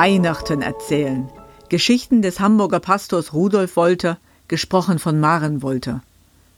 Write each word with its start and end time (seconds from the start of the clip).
Weihnachten 0.00 0.62
erzählen. 0.62 1.28
Geschichten 1.68 2.22
des 2.22 2.40
Hamburger 2.40 2.80
Pastors 2.80 3.34
Rudolf 3.34 3.76
Wolter, 3.76 4.16
gesprochen 4.48 4.98
von 4.98 5.20
Maren 5.20 5.60
Wolter. 5.60 6.02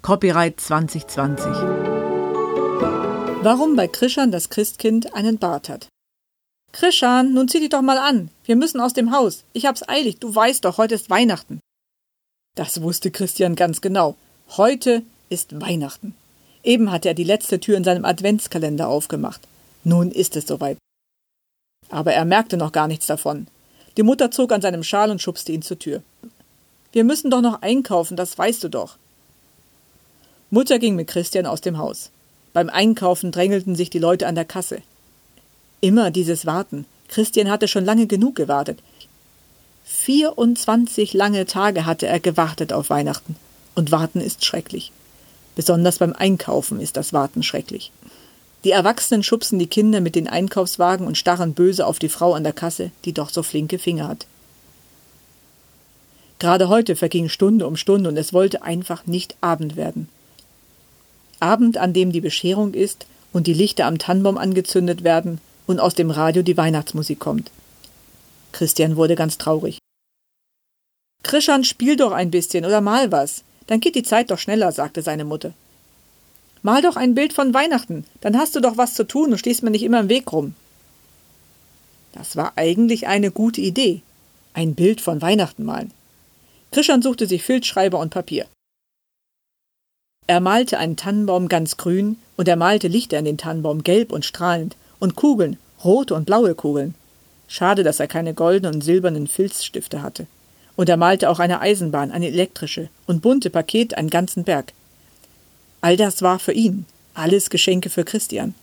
Copyright 0.01 0.61
2020. 0.61 1.47
Warum 3.43 3.75
bei 3.75 3.89
Krischan 3.89 4.31
das 4.31 4.49
Christkind 4.49 5.17
einen 5.17 5.39
Bart 5.39 5.69
hat. 5.69 5.89
Krischan, 6.71 7.35
nun 7.35 7.49
zieh 7.49 7.59
dich 7.59 7.71
doch 7.71 7.83
mal 7.83 7.99
an. 7.99 8.31
Wir 8.45 8.55
müssen 8.55 8.81
aus 8.81 8.93
dem 8.93 9.11
Haus. 9.11 9.43
Ich 9.55 9.67
hab's 9.67 9.89
eilig. 9.89 10.21
Du 10.21 10.33
weißt 10.33 10.65
doch, 10.65 10.79
heute 10.79 10.95
ist 10.95 11.11
Weihnachten. 11.11 11.59
Das 12.55 12.81
wusste 12.81 13.11
Christian 13.11 13.57
ganz 13.57 13.81
genau. 13.81 14.15
Heute 14.57 15.03
ist 15.31 15.61
Weihnachten. 15.61 16.15
Eben 16.63 16.93
hatte 16.93 17.09
er 17.09 17.15
die 17.15 17.25
letzte 17.25 17.59
Tür 17.59 17.77
in 17.77 17.83
seinem 17.83 18.05
Adventskalender 18.05 18.87
aufgemacht. 18.87 19.41
Nun 19.83 20.13
ist 20.13 20.37
es 20.37 20.47
soweit. 20.47 20.79
Aber 21.93 22.15
er 22.15 22.25
merkte 22.25 22.57
noch 22.57 22.73
gar 22.73 22.89
nichts 22.89 23.07
davon. 23.07 23.47
Die 23.99 24.03
Mutter 24.03 24.31
zog 24.31 24.51
an 24.51 24.63
seinem 24.63 24.83
Schal 24.83 25.11
und 25.11 25.21
schubste 25.21 25.53
ihn 25.53 25.61
zur 25.61 25.79
Tür. 25.79 26.03
Wir 26.91 27.05
müssen 27.05 27.31
doch 27.31 27.43
noch 27.43 27.61
einkaufen, 27.61 28.17
das 28.17 28.37
weißt 28.37 28.65
du 28.65 28.69
doch. 28.71 28.97
Mutter 30.51 30.79
ging 30.79 30.97
mit 30.97 31.09
Christian 31.09 31.45
aus 31.45 31.61
dem 31.61 31.77
Haus. 31.77 32.11
Beim 32.55 32.71
Einkaufen 32.71 33.31
drängelten 33.31 33.77
sich 33.77 33.91
die 33.91 33.99
Leute 33.99 34.27
an 34.27 34.35
der 34.35 34.47
Kasse. 34.47 34.81
Immer 35.83 36.11
dieses 36.11 36.47
Warten. 36.47 36.87
Christian 37.09 37.51
hatte 37.51 37.69
schon 37.69 37.85
lange 37.85 38.07
genug 38.07 38.37
gewartet. 38.37 38.79
24 39.85 41.13
lange 41.13 41.45
Tage 41.45 41.85
hatte 41.85 42.07
er 42.07 42.21
gewartet 42.21 42.73
auf 42.73 42.89
Weihnachten. 42.89 43.37
Und 43.75 43.91
Warten 43.91 44.21
ist 44.23 44.47
schrecklich. 44.47 44.93
Besonders 45.57 45.99
beim 45.99 46.15
Einkaufen 46.15 46.81
ist 46.81 46.97
das 46.97 47.13
Warten 47.13 47.43
schrecklich. 47.43 47.93
Die 48.65 48.71
Erwachsenen 48.71 49.23
schubsen 49.23 49.59
die 49.59 49.67
Kinder 49.67 50.01
mit 50.01 50.15
den 50.15 50.29
Einkaufswagen 50.29 51.07
und 51.07 51.19
starren 51.19 51.55
böse 51.55 51.87
auf 51.87 51.99
die 51.99 52.09
Frau 52.09 52.35
an 52.35 52.45
der 52.45 52.53
Kasse, 52.53 52.93
die 53.05 53.13
doch 53.13 53.31
so 53.31 53.43
flinke 53.43 53.79
Finger 53.79 54.07
hat. 54.07 54.27
Gerade 56.39 56.69
heute 56.69 56.97
verging 56.97 57.29
Stunde 57.29 57.67
um 57.67 57.77
Stunde 57.77 58.09
und 58.09 58.17
es 58.17 58.33
wollte 58.33 58.63
einfach 58.63 59.07
nicht 59.07 59.37
Abend 59.41 59.77
werden. 59.77 60.09
Abend, 61.41 61.77
an 61.77 61.93
dem 61.93 62.13
die 62.13 62.21
Bescherung 62.21 62.75
ist 62.75 63.07
und 63.33 63.47
die 63.47 63.55
Lichter 63.55 63.87
am 63.87 63.99
Tannenbaum 63.99 64.39
angezündet 64.39 65.03
werden 65.03 65.41
und 65.67 65.81
aus 65.81 65.95
dem 65.95 66.11
Radio 66.11 66.43
die 66.43 66.57
Weihnachtsmusik 66.57 67.19
kommt. 67.19 67.51
Christian 68.53 68.97
wurde 68.97 69.17
ganz 69.17 69.39
traurig. 69.39 69.79
Krischan, 71.23 71.65
spiel 71.65 71.97
doch 71.97 72.13
ein 72.13 72.31
bisschen 72.31 72.65
oder 72.65 72.81
mal 72.81 73.11
was. 73.11 73.43
Dann 73.67 73.81
geht 73.81 73.95
die 73.95 74.03
Zeit 74.03 74.31
doch 74.31 74.39
schneller, 74.39 74.73
sagte 74.73 75.03
seine 75.03 75.25
Mutter. 75.25 75.53
Mal 76.63 76.81
doch 76.81 76.97
ein 76.97 77.15
Bild 77.15 77.33
von 77.33 77.53
Weihnachten, 77.53 78.05
dann 78.21 78.39
hast 78.39 78.55
du 78.55 78.61
doch 78.61 78.77
was 78.77 78.95
zu 78.95 79.05
tun 79.05 79.33
und 79.33 79.39
stehst 79.39 79.63
mir 79.63 79.71
nicht 79.71 79.83
immer 79.83 80.01
im 80.01 80.09
Weg 80.09 80.33
rum. 80.33 80.55
Das 82.13 82.37
war 82.37 82.53
eigentlich 82.57 83.07
eine 83.07 83.31
gute 83.31 83.61
Idee. 83.61 84.03
Ein 84.55 84.75
Bild 84.75 85.01
von 85.01 85.23
Weihnachten 85.23 85.65
malen. 85.65 85.93
Christian 86.71 87.03
suchte 87.03 87.27
sich 87.27 87.43
Filzschreiber 87.43 87.99
und 87.99 88.11
Papier. 88.11 88.47
Er 90.27 90.41
malte 90.41 90.79
einen 90.79 90.97
Tannenbaum 90.97 91.49
ganz 91.49 91.77
grün 91.77 92.17
und 92.37 92.47
er 92.47 92.57
malte 92.57 92.87
Lichter 92.87 93.19
in 93.19 93.25
den 93.25 93.39
Tannenbaum 93.39 93.83
gelb 93.83 94.13
und 94.13 94.25
strahlend 94.25 94.77
und 95.01 95.17
Kugeln, 95.17 95.59
rote 95.83 96.15
und 96.15 96.27
blaue 96.27 96.55
Kugeln. 96.55 96.95
Schade, 97.49 97.83
dass 97.83 97.99
er 97.99 98.07
keine 98.07 98.35
goldenen 98.35 98.77
und 98.77 98.81
silbernen 98.83 99.27
Filzstifte 99.27 100.01
hatte. 100.01 100.27
Und 100.77 100.89
er 100.89 100.97
malte 100.97 101.29
auch 101.29 101.39
eine 101.39 101.61
Eisenbahn, 101.61 102.13
eine 102.13 102.29
elektrische 102.29 102.89
und 103.07 103.21
bunte 103.21 103.51
Pakete, 103.51 103.97
einen 103.99 104.11
ganzen 104.11 104.45
Berg. 104.45 104.73
All 105.83 105.97
das 105.97 106.23
war 106.23 106.39
für 106.39 106.53
ihn, 106.53 106.87
alles 107.13 107.51
Geschenke 107.51 107.91
für 107.91 108.05
Christian. 108.05 108.55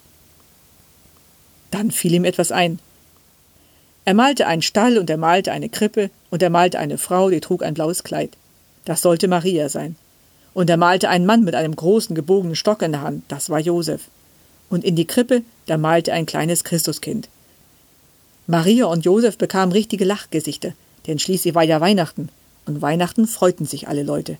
Dann 1.70 1.92
fiel 1.92 2.14
ihm 2.14 2.24
etwas 2.24 2.52
ein. 2.52 2.80
Er 4.06 4.14
malte 4.14 4.48
einen 4.48 4.62
Stall 4.62 4.98
und 4.98 5.10
er 5.10 5.18
malte 5.18 5.52
eine 5.52 5.68
Krippe 5.68 6.10
und 6.30 6.42
er 6.42 6.50
malte 6.50 6.80
eine 6.80 6.98
Frau, 6.98 7.30
die 7.30 7.42
trug 7.42 7.62
ein 7.62 7.74
blaues 7.74 8.04
Kleid. 8.04 8.32
Das 8.86 9.02
sollte 9.02 9.28
Maria 9.28 9.68
sein. 9.68 9.98
Und 10.54 10.70
er 10.70 10.78
malte 10.78 11.10
einen 11.10 11.26
Mann 11.26 11.44
mit 11.44 11.56
einem 11.56 11.76
großen 11.76 12.16
gebogenen 12.16 12.56
Stock 12.56 12.82
in 12.82 12.94
der 12.94 13.02
Hand, 13.02 13.24
das 13.28 13.50
war 13.50 13.60
Josef. 13.60 14.08
Und 14.70 14.86
in 14.86 14.96
die 14.96 15.06
Krippe, 15.06 15.44
da 15.66 15.78
malte 15.78 16.14
ein 16.14 16.26
kleines 16.26 16.64
Christuskind. 16.64 17.28
Maria 18.48 18.86
und 18.86 19.04
Josef 19.06 19.38
bekamen 19.38 19.74
richtige 19.74 20.06
Lachgesichter, 20.06 20.74
denn 21.06 21.20
schließlich 21.20 21.54
war 21.54 21.64
ja 21.64 21.82
Weihnachten, 21.82 22.30
und 22.66 22.82
Weihnachten 22.82 23.28
freuten 23.28 23.66
sich 23.66 23.90
alle 23.90 24.04
Leute. 24.04 24.38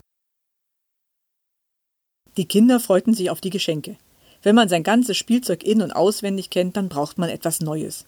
Die 2.40 2.46
Kinder 2.46 2.80
freuten 2.80 3.12
sich 3.12 3.28
auf 3.28 3.42
die 3.42 3.50
Geschenke. 3.50 3.96
Wenn 4.42 4.54
man 4.54 4.70
sein 4.70 4.82
ganzes 4.82 5.18
Spielzeug 5.18 5.62
in- 5.62 5.82
und 5.82 5.92
auswendig 5.92 6.48
kennt, 6.48 6.74
dann 6.74 6.88
braucht 6.88 7.18
man 7.18 7.28
etwas 7.28 7.60
Neues. 7.60 8.06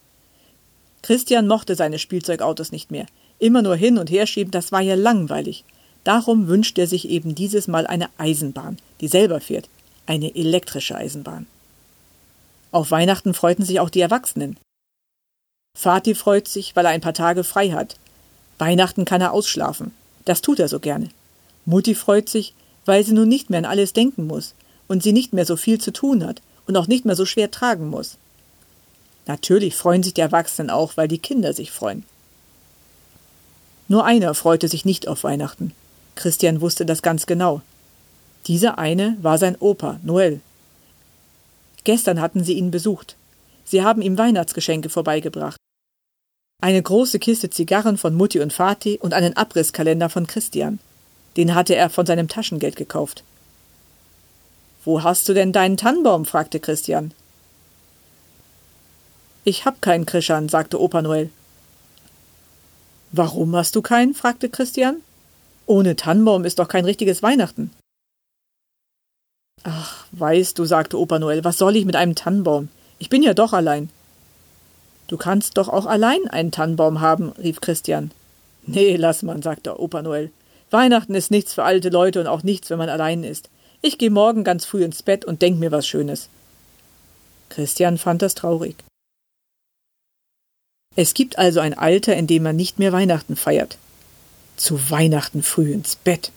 Christian 1.03 1.47
mochte 1.47 1.75
seine 1.75 1.98
Spielzeugautos 1.98 2.72
nicht 2.72 2.91
mehr. 2.91 3.04
Immer 3.38 3.60
nur 3.60 3.76
hin 3.76 3.98
und 3.98 4.10
her 4.10 4.26
schieben, 4.26 4.50
das 4.50 4.72
war 4.72 4.81
ja 4.81 4.94
langweilig. 4.94 5.65
Darum 6.03 6.48
wünscht 6.48 6.78
er 6.78 6.87
sich 6.87 7.10
eben 7.10 7.34
dieses 7.34 7.69
Mal 7.69 7.87
eine 7.87 8.09
Eisenbahn, 8.16 8.78
die 9.03 9.09
selber 9.09 9.38
fährt. 9.38 9.69
Eine 10.06 10.34
elektrische 10.34 10.97
Eisenbahn. 10.97 11.47
Auf 12.71 12.91
Weihnachten 12.91 13.34
freuten 13.34 13.66
sich 13.66 13.81
auch 13.81 13.91
die 13.91 14.00
Erwachsenen. 14.00 14.56
Vati 15.78 16.15
freut 16.15 16.48
sich, 16.48 16.75
weil 16.75 16.87
er 16.87 16.92
ein 16.92 17.03
paar 17.03 17.12
Tage 17.12 17.44
frei 17.44 17.72
hat. 17.72 17.97
Weihnachten 18.56 19.04
kann 19.04 19.21
er 19.21 19.34
ausschlafen. 19.34 19.92
Das 20.25 20.41
tut 20.41 20.59
er 20.59 20.69
so 20.69 20.81
gerne. 20.81 21.10
Mutti 21.66 21.94
freut 21.94 22.31
sich, 22.31 22.54
weil 22.84 23.04
sie 23.04 23.12
nun 23.12 23.28
nicht 23.28 23.50
mehr 23.50 23.59
an 23.59 23.65
alles 23.65 23.93
denken 23.93 24.26
muss 24.26 24.54
und 24.88 25.03
sie 25.03 25.12
nicht 25.12 25.32
mehr 25.32 25.47
so 25.47 25.56
viel 25.56 25.81
zu 25.81 25.93
tun 25.93 26.25
hat 26.25 26.43
und 26.66 26.76
auch 26.76 26.87
nicht 26.87 27.04
mehr 27.04 27.16
so 27.16 27.26
schwer 27.26 27.50
tragen 27.50 27.88
muss. 27.88 28.16
Natürlich 29.26 29.76
freuen 29.76 30.03
sich 30.03 30.15
die 30.15 30.20
Erwachsenen 30.20 30.70
auch, 30.70 30.97
weil 30.97 31.09
die 31.09 31.19
Kinder 31.19 31.53
sich 31.53 31.71
freuen. 31.71 32.04
Nur 33.88 34.04
einer 34.04 34.34
freute 34.34 34.69
sich 34.69 34.84
nicht 34.84 35.06
auf 35.06 35.25
Weihnachten. 35.25 35.72
Christian 36.15 36.60
wusste 36.60 36.87
das 36.87 37.03
ganz 37.03 37.26
genau. 37.26 37.62
Dieser 38.47 38.78
eine 38.78 39.16
war 39.22 39.38
sein 39.38 39.56
Opa, 39.59 40.00
Noel. 40.03 40.41
Gestern 41.84 42.21
hatten 42.21 42.44
sie 42.44 42.54
ihn 42.54 42.71
besucht. 42.71 43.16
Sie 43.65 43.82
haben 43.82 44.03
ihm 44.03 44.19
Weihnachtsgeschenke 44.19 44.88
vorbeigebracht. 44.88 45.56
Eine 46.60 46.82
große 46.82 47.19
Kiste 47.19 47.50
Zigarren 47.50 47.97
von 47.97 48.15
Mutti 48.15 48.41
und 48.41 48.53
Vati 48.53 48.98
und 48.98 49.15
einen 49.15 49.37
Abrisskalender 49.37 50.09
von 50.09 50.26
Christian. 50.26 50.78
Den 51.37 51.54
hatte 51.54 51.75
er 51.75 51.91
von 51.91 52.06
seinem 52.06 52.28
Taschengeld 52.28 52.76
gekauft. 52.76 53.25
Wo 54.84 55.03
hast 55.03 55.28
du 55.28 55.34
denn 55.34 55.53
deinen 55.53 55.76
Tannenbaum? 55.76 56.25
fragte 56.25 56.60
Christian. 56.60 57.15
Ich 59.44 59.65
hab 59.65 59.81
keinen, 59.81 60.06
Krischan, 60.06 60.48
sagte 60.48 60.81
Opa 60.81 61.03
Noel. 61.03 61.31
Warum 63.12 63.54
hast 63.56 63.75
du 63.76 63.82
keinen? 63.82 64.15
fragte 64.15 64.48
Christian. 64.48 65.03
Ohne 65.66 65.97
Tannenbaum 65.97 66.44
ist 66.44 66.59
doch 66.59 66.69
kein 66.69 66.84
richtiges 66.84 67.22
Weihnachten. 67.22 67.71
Ach, 69.65 70.06
weißt 70.12 70.59
du, 70.59 70.65
sagte 70.65 70.98
Opa 70.98 71.19
Noel, 71.19 71.44
was 71.44 71.59
soll 71.59 71.76
ich 71.76 71.84
mit 71.84 71.97
einem 71.97 72.15
Tannenbaum? 72.15 72.69
Ich 72.98 73.09
bin 73.09 73.22
ja 73.22 73.34
doch 73.34 73.53
allein. 73.53 73.91
Du 75.06 75.16
kannst 75.16 75.59
doch 75.59 75.69
auch 75.69 75.87
allein 75.87 76.26
einen 76.28 76.50
Tannenbaum 76.53 77.00
haben, 77.00 77.31
rief 77.32 77.60
Christian. 77.60 78.10
Nee, 78.66 78.97
lass 78.97 79.22
man, 79.22 79.42
sagte 79.42 79.78
Opa 79.81 80.03
Noel. 80.03 80.31
Weihnachten 80.72 81.15
ist 81.15 81.31
nichts 81.31 81.55
für 81.55 81.65
alte 81.65 81.91
Leute 81.91 82.21
und 82.21 82.27
auch 82.27 82.43
nichts, 82.43 82.71
wenn 82.71 82.78
man 82.78 82.88
allein 82.88 83.25
ist. 83.25 83.50
Ich 83.83 83.99
gehe 83.99 84.10
morgen 84.10 84.44
ganz 84.44 84.65
früh 84.65 84.84
ins 84.84 85.03
Bett 85.03 85.25
und 85.25 85.43
denk 85.43 85.59
mir 85.59 85.72
was 85.72 85.87
Schönes. 85.87 86.28
Christian 87.49 87.99
fand 87.99 88.22
das 88.22 88.34
traurig. 88.34 88.77
Es 90.94 91.15
gibt 91.15 91.38
also 91.38 91.60
ein 91.60 91.77
Alter, 91.77 92.16
in 92.16 92.27
dem 92.27 92.43
man 92.43 92.56
nicht 92.56 92.78
mehr 92.78 92.93
Weihnachten 92.93 93.37
feiert. 93.37 93.78
Zu 94.56 94.91
Weihnachten 94.91 95.43
früh 95.43 95.72
ins 95.72 95.97
Bett. 95.97 96.33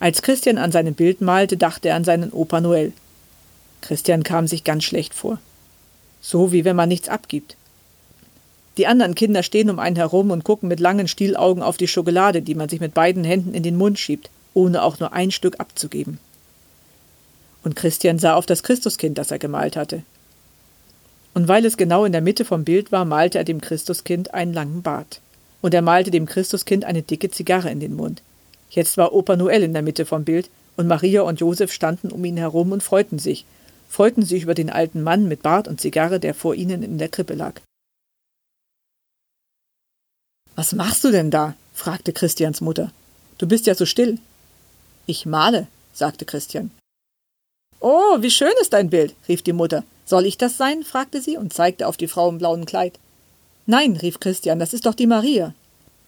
Als 0.00 0.22
Christian 0.22 0.58
an 0.58 0.72
seinem 0.72 0.94
Bild 0.94 1.20
malte, 1.20 1.56
dachte 1.56 1.88
er 1.88 1.96
an 1.96 2.04
seinen 2.04 2.32
Opa 2.32 2.60
Noel. 2.60 2.92
Christian 3.80 4.22
kam 4.22 4.46
sich 4.46 4.64
ganz 4.64 4.84
schlecht 4.84 5.14
vor. 5.14 5.38
So 6.20 6.52
wie 6.52 6.64
wenn 6.64 6.76
man 6.76 6.88
nichts 6.88 7.08
abgibt. 7.08 7.56
Die 8.78 8.86
anderen 8.86 9.16
Kinder 9.16 9.42
stehen 9.42 9.70
um 9.70 9.80
einen 9.80 9.96
herum 9.96 10.30
und 10.30 10.44
gucken 10.44 10.68
mit 10.68 10.78
langen 10.78 11.08
Stielaugen 11.08 11.64
auf 11.64 11.76
die 11.76 11.88
Schokolade, 11.88 12.42
die 12.42 12.54
man 12.54 12.68
sich 12.68 12.78
mit 12.78 12.94
beiden 12.94 13.24
Händen 13.24 13.52
in 13.52 13.64
den 13.64 13.76
Mund 13.76 13.98
schiebt, 13.98 14.30
ohne 14.54 14.84
auch 14.84 15.00
nur 15.00 15.12
ein 15.12 15.32
Stück 15.32 15.58
abzugeben. 15.58 16.20
Und 17.64 17.74
Christian 17.74 18.20
sah 18.20 18.34
auf 18.34 18.46
das 18.46 18.62
Christuskind, 18.62 19.18
das 19.18 19.32
er 19.32 19.40
gemalt 19.40 19.76
hatte. 19.76 20.02
Und 21.34 21.48
weil 21.48 21.64
es 21.66 21.76
genau 21.76 22.04
in 22.04 22.12
der 22.12 22.20
Mitte 22.20 22.44
vom 22.44 22.64
Bild 22.64 22.92
war, 22.92 23.04
malte 23.04 23.38
er 23.38 23.44
dem 23.44 23.60
Christuskind 23.60 24.32
einen 24.32 24.54
langen 24.54 24.82
Bart. 24.82 25.20
Und 25.60 25.74
er 25.74 25.82
malte 25.82 26.12
dem 26.12 26.26
Christuskind 26.26 26.84
eine 26.84 27.02
dicke 27.02 27.30
Zigarre 27.30 27.70
in 27.70 27.80
den 27.80 27.96
Mund. 27.96 28.22
Jetzt 28.70 28.96
war 28.96 29.12
Opa 29.12 29.34
Noel 29.34 29.64
in 29.64 29.72
der 29.72 29.82
Mitte 29.82 30.06
vom 30.06 30.24
Bild, 30.24 30.50
und 30.76 30.86
Maria 30.86 31.22
und 31.22 31.40
Josef 31.40 31.72
standen 31.72 32.12
um 32.12 32.24
ihn 32.24 32.36
herum 32.36 32.70
und 32.70 32.84
freuten 32.84 33.18
sich, 33.18 33.44
freuten 33.88 34.22
sich 34.22 34.44
über 34.44 34.54
den 34.54 34.70
alten 34.70 35.02
Mann 35.02 35.26
mit 35.26 35.42
Bart 35.42 35.66
und 35.66 35.80
Zigarre, 35.80 36.20
der 36.20 36.34
vor 36.34 36.54
ihnen 36.54 36.84
in 36.84 36.98
der 36.98 37.08
Krippe 37.08 37.34
lag. 37.34 37.60
Was 40.58 40.72
machst 40.72 41.04
du 41.04 41.12
denn 41.12 41.30
da? 41.30 41.54
fragte 41.72 42.12
Christians 42.12 42.60
Mutter. 42.60 42.90
Du 43.38 43.46
bist 43.46 43.66
ja 43.68 43.76
so 43.76 43.86
still. 43.86 44.18
Ich 45.06 45.24
male, 45.24 45.68
sagte 45.92 46.24
Christian. 46.24 46.72
Oh, 47.78 48.16
wie 48.18 48.32
schön 48.32 48.50
ist 48.60 48.72
dein 48.72 48.90
Bild, 48.90 49.14
rief 49.28 49.42
die 49.42 49.52
Mutter. 49.52 49.84
Soll 50.04 50.26
ich 50.26 50.36
das 50.36 50.56
sein? 50.56 50.82
fragte 50.82 51.22
sie 51.22 51.36
und 51.36 51.52
zeigte 51.52 51.86
auf 51.86 51.96
die 51.96 52.08
Frau 52.08 52.28
im 52.28 52.38
blauen 52.38 52.66
Kleid. 52.66 52.98
Nein, 53.66 53.94
rief 53.94 54.18
Christian, 54.18 54.58
das 54.58 54.74
ist 54.74 54.86
doch 54.86 54.96
die 54.96 55.06
Maria. 55.06 55.54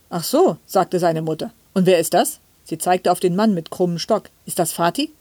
Ach 0.08 0.25
so, 0.25 0.56
sagte 0.67 0.99
seine 0.99 1.23
Mutter. 1.23 1.53
Und 1.73 1.87
wer 1.87 2.00
ist 2.00 2.12
das? 2.12 2.41
Sie 2.64 2.76
zeigte 2.76 3.12
auf 3.12 3.20
den 3.20 3.37
Mann 3.37 3.55
mit 3.55 3.70
krummem 3.70 4.00
Stock. 4.00 4.31
Ist 4.46 4.58
das 4.58 4.73
Vati? 4.73 5.12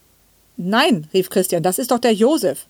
Nein, 0.57 1.07
rief 1.13 1.29
Christian, 1.29 1.61
das 1.61 1.77
ist 1.77 1.91
doch 1.91 1.99
der 1.99 2.15
Josef. 2.15 2.65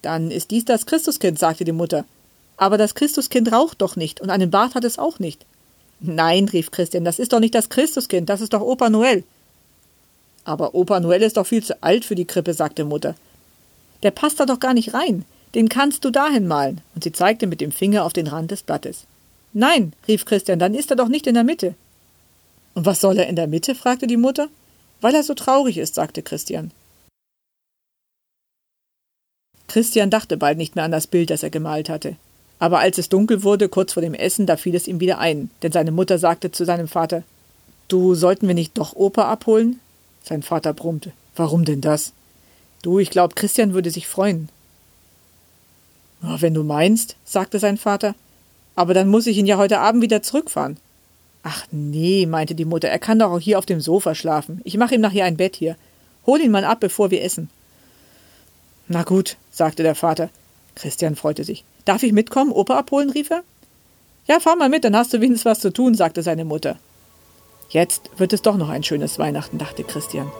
Dann 0.00 0.30
ist 0.30 0.52
dies 0.52 0.64
das 0.64 0.86
Christuskind, 0.86 1.40
sagte 1.40 1.64
die 1.64 1.72
Mutter. 1.72 2.04
Aber 2.58 2.76
das 2.76 2.94
Christuskind 2.94 3.50
raucht 3.50 3.80
doch 3.80 3.96
nicht 3.96 4.20
und 4.20 4.30
einen 4.30 4.50
Bart 4.50 4.74
hat 4.74 4.84
es 4.84 4.98
auch 4.98 5.18
nicht. 5.18 5.46
Nein, 6.00 6.48
rief 6.48 6.70
Christian, 6.70 7.04
das 7.04 7.18
ist 7.18 7.32
doch 7.32 7.40
nicht 7.40 7.54
das 7.54 7.70
Christuskind, 7.70 8.28
das 8.28 8.40
ist 8.40 8.52
doch 8.52 8.60
Opa 8.60 8.90
Noel. 8.90 9.24
Aber 10.44 10.74
Opa 10.74 11.00
Noel 11.00 11.22
ist 11.22 11.36
doch 11.36 11.46
viel 11.46 11.62
zu 11.62 11.82
alt 11.82 12.04
für 12.04 12.14
die 12.14 12.24
Krippe, 12.24 12.54
sagte 12.54 12.84
Mutter. 12.84 13.14
Der 14.02 14.10
passt 14.10 14.40
da 14.40 14.46
doch 14.46 14.60
gar 14.60 14.74
nicht 14.74 14.94
rein. 14.94 15.24
Den 15.54 15.68
kannst 15.68 16.04
du 16.04 16.10
dahin 16.10 16.46
malen. 16.46 16.80
Und 16.94 17.04
sie 17.04 17.12
zeigte 17.12 17.46
mit 17.46 17.60
dem 17.60 17.72
Finger 17.72 18.04
auf 18.04 18.12
den 18.12 18.26
Rand 18.26 18.50
des 18.50 18.62
Blattes. 18.62 19.04
Nein, 19.52 19.92
rief 20.06 20.24
Christian, 20.24 20.58
dann 20.58 20.74
ist 20.74 20.90
er 20.90 20.96
doch 20.96 21.08
nicht 21.08 21.26
in 21.26 21.34
der 21.34 21.44
Mitte. 21.44 21.74
Und 22.74 22.86
was 22.86 23.00
soll 23.00 23.18
er 23.18 23.28
in 23.28 23.36
der 23.36 23.46
Mitte? 23.46 23.74
fragte 23.74 24.06
die 24.06 24.16
Mutter. 24.16 24.48
Weil 25.00 25.14
er 25.14 25.22
so 25.22 25.34
traurig 25.34 25.78
ist, 25.78 25.94
sagte 25.94 26.22
Christian. 26.22 26.70
Christian 29.68 30.10
dachte 30.10 30.36
bald 30.36 30.58
nicht 30.58 30.76
mehr 30.76 30.84
an 30.84 30.92
das 30.92 31.06
Bild, 31.06 31.30
das 31.30 31.42
er 31.42 31.50
gemalt 31.50 31.88
hatte. 31.88 32.16
Aber 32.58 32.80
als 32.80 32.98
es 32.98 33.08
dunkel 33.08 33.42
wurde, 33.42 33.68
kurz 33.68 33.92
vor 33.92 34.02
dem 34.02 34.14
Essen, 34.14 34.46
da 34.46 34.56
fiel 34.56 34.74
es 34.74 34.88
ihm 34.88 35.00
wieder 35.00 35.18
ein, 35.18 35.50
denn 35.62 35.72
seine 35.72 35.92
Mutter 35.92 36.18
sagte 36.18 36.50
zu 36.50 36.64
seinem 36.64 36.88
Vater 36.88 37.22
Du, 37.88 38.14
sollten 38.14 38.46
wir 38.46 38.54
nicht 38.54 38.76
doch 38.76 38.94
Opa 38.94 39.30
abholen? 39.30 39.80
Sein 40.22 40.42
Vater 40.42 40.74
brummte. 40.74 41.12
Warum 41.36 41.64
denn 41.64 41.80
das? 41.80 42.12
Du, 42.82 42.98
ich 42.98 43.10
glaub, 43.10 43.34
Christian 43.34 43.72
würde 43.72 43.90
sich 43.90 44.06
freuen. 44.06 44.50
Oh, 46.22 46.36
wenn 46.40 46.52
du 46.52 46.64
meinst, 46.64 47.16
sagte 47.24 47.58
sein 47.58 47.78
Vater. 47.78 48.14
Aber 48.74 48.92
dann 48.92 49.08
muss 49.08 49.26
ich 49.26 49.38
ihn 49.38 49.46
ja 49.46 49.56
heute 49.56 49.78
Abend 49.78 50.02
wieder 50.02 50.22
zurückfahren. 50.22 50.76
Ach 51.42 51.64
nee, 51.70 52.26
meinte 52.26 52.54
die 52.54 52.64
Mutter, 52.64 52.88
er 52.88 52.98
kann 52.98 53.18
doch 53.18 53.30
auch 53.30 53.40
hier 53.40 53.58
auf 53.58 53.66
dem 53.66 53.80
Sofa 53.80 54.14
schlafen. 54.14 54.60
Ich 54.64 54.76
mache 54.76 54.96
ihm 54.96 55.00
nachher 55.00 55.24
ein 55.24 55.36
Bett 55.36 55.56
hier. 55.56 55.76
Hol 56.26 56.40
ihn 56.40 56.50
mal 56.50 56.64
ab, 56.64 56.80
bevor 56.80 57.10
wir 57.10 57.22
essen. 57.22 57.48
Na 58.86 59.02
gut, 59.02 59.36
sagte 59.50 59.82
der 59.82 59.94
Vater. 59.94 60.28
Christian 60.78 61.16
freute 61.16 61.44
sich. 61.44 61.64
Darf 61.84 62.02
ich 62.02 62.12
mitkommen, 62.12 62.52
Opa 62.52 62.78
abholen? 62.78 63.10
rief 63.10 63.30
er. 63.30 63.42
Ja, 64.26 64.40
fahr 64.40 64.56
mal 64.56 64.68
mit, 64.68 64.84
dann 64.84 64.96
hast 64.96 65.12
du 65.12 65.20
wenigstens 65.20 65.44
was 65.44 65.60
zu 65.60 65.72
tun, 65.72 65.94
sagte 65.94 66.22
seine 66.22 66.44
Mutter. 66.44 66.78
Jetzt 67.70 68.10
wird 68.16 68.32
es 68.32 68.42
doch 68.42 68.56
noch 68.56 68.68
ein 68.68 68.82
schönes 68.82 69.18
Weihnachten, 69.18 69.58
dachte 69.58 69.84
Christian. 69.84 70.30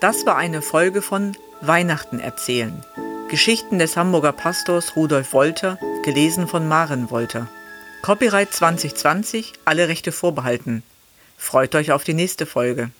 Das 0.00 0.26
war 0.26 0.36
eine 0.36 0.62
Folge 0.62 1.00
von 1.00 1.36
Weihnachten 1.60 2.18
erzählen. 2.18 2.84
Geschichten 3.28 3.78
des 3.78 3.96
Hamburger 3.96 4.32
Pastors 4.32 4.96
Rudolf 4.96 5.32
Wolter, 5.32 5.78
gelesen 6.04 6.48
von 6.48 6.66
Maren 6.66 7.10
Wolter. 7.10 7.48
Copyright 8.02 8.52
2020, 8.52 9.52
alle 9.64 9.88
Rechte 9.88 10.10
vorbehalten. 10.10 10.82
Freut 11.42 11.74
euch 11.74 11.90
auf 11.90 12.04
die 12.04 12.14
nächste 12.14 12.46
Folge. 12.46 12.92